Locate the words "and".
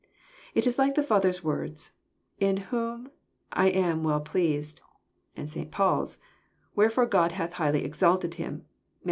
5.37-5.47